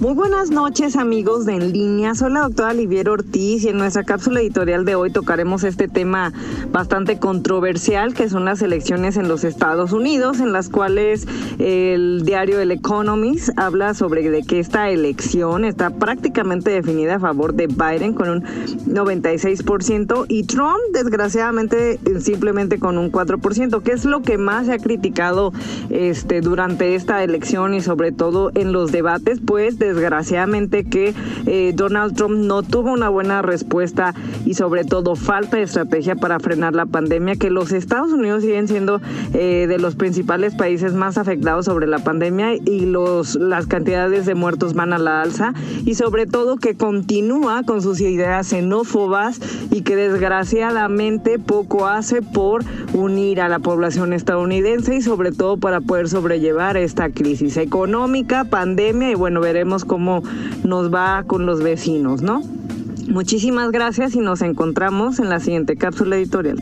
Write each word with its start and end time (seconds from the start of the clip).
Muy 0.00 0.14
buenas 0.14 0.50
noches 0.50 0.96
amigos 0.96 1.44
de 1.44 1.56
En 1.56 1.72
Línea, 1.74 2.14
soy 2.14 2.32
la 2.32 2.40
doctora 2.40 2.72
Liviero 2.72 3.12
Ortiz 3.12 3.64
y 3.64 3.68
en 3.68 3.76
nuestra 3.76 4.02
cápsula 4.02 4.40
editorial 4.40 4.86
de 4.86 4.94
hoy 4.94 5.10
tocaremos 5.10 5.62
este 5.62 5.88
tema 5.88 6.32
bastante 6.72 7.18
controversial 7.18 8.14
que 8.14 8.30
son 8.30 8.46
las 8.46 8.62
elecciones 8.62 9.18
en 9.18 9.28
los 9.28 9.44
Estados 9.44 9.92
Unidos 9.92 10.40
en 10.40 10.54
las 10.54 10.70
cuales 10.70 11.26
el 11.58 12.22
diario 12.24 12.60
El 12.60 12.70
Economist 12.70 13.50
habla 13.58 13.92
sobre 13.92 14.30
de 14.30 14.42
que 14.42 14.58
esta 14.58 14.88
elección 14.88 15.66
está 15.66 15.90
prácticamente 15.90 16.70
definida 16.70 17.16
a 17.16 17.20
favor 17.20 17.52
de 17.52 17.66
Biden 17.66 18.14
con 18.14 18.30
un 18.30 18.42
96% 18.42 20.24
y 20.28 20.44
Trump 20.44 20.80
desgraciadamente 20.94 22.00
simplemente 22.20 22.78
con 22.78 22.96
un 22.96 23.12
4%, 23.12 23.82
que 23.82 23.92
es 23.92 24.06
lo 24.06 24.22
que 24.22 24.38
más 24.38 24.64
se 24.64 24.72
ha 24.72 24.78
criticado 24.78 25.52
este 25.90 26.40
durante 26.40 26.94
esta 26.94 27.22
elección 27.22 27.74
y 27.74 27.82
sobre 27.82 28.12
todo 28.12 28.50
en 28.54 28.72
los 28.72 28.92
debates, 28.92 29.40
pues 29.44 29.78
de 29.78 29.89
desgraciadamente 29.94 30.84
que 30.84 31.14
eh, 31.46 31.72
Donald 31.74 32.14
Trump 32.14 32.36
no 32.36 32.62
tuvo 32.62 32.92
una 32.92 33.08
buena 33.08 33.42
respuesta 33.42 34.14
y 34.44 34.54
sobre 34.54 34.84
todo 34.84 35.16
falta 35.16 35.56
de 35.56 35.64
estrategia 35.64 36.16
para 36.16 36.38
frenar 36.40 36.74
la 36.74 36.86
pandemia, 36.86 37.36
que 37.36 37.50
los 37.50 37.72
Estados 37.72 38.12
Unidos 38.12 38.42
siguen 38.42 38.68
siendo 38.68 39.00
eh, 39.34 39.66
de 39.68 39.78
los 39.78 39.96
principales 39.96 40.54
países 40.54 40.94
más 40.94 41.18
afectados 41.18 41.64
sobre 41.64 41.86
la 41.86 41.98
pandemia 41.98 42.54
y 42.54 42.86
los, 42.86 43.34
las 43.36 43.66
cantidades 43.66 44.26
de 44.26 44.34
muertos 44.34 44.74
van 44.74 44.92
a 44.92 44.98
la 44.98 45.22
alza 45.22 45.54
y 45.84 45.94
sobre 45.94 46.26
todo 46.26 46.56
que 46.56 46.76
continúa 46.76 47.62
con 47.64 47.82
sus 47.82 48.00
ideas 48.00 48.48
xenófobas 48.48 49.40
y 49.70 49.82
que 49.82 49.96
desgraciadamente 49.96 51.38
poco 51.38 51.86
hace 51.86 52.22
por 52.22 52.64
unir 52.92 53.40
a 53.40 53.48
la 53.48 53.58
población 53.58 54.12
estadounidense 54.12 54.96
y 54.96 55.02
sobre 55.02 55.32
todo 55.32 55.56
para 55.56 55.80
poder 55.80 56.08
sobrellevar 56.08 56.76
esta 56.76 57.10
crisis 57.10 57.56
económica, 57.56 58.44
pandemia 58.44 59.10
y 59.10 59.14
bueno, 59.14 59.40
veremos 59.40 59.79
cómo 59.84 60.22
nos 60.64 60.92
va 60.92 61.24
con 61.26 61.46
los 61.46 61.62
vecinos, 61.62 62.22
¿no? 62.22 62.42
Muchísimas 63.08 63.72
gracias 63.72 64.14
y 64.14 64.20
nos 64.20 64.40
encontramos 64.40 65.18
en 65.18 65.28
la 65.28 65.40
siguiente 65.40 65.76
cápsula 65.76 66.16
editorial. 66.16 66.58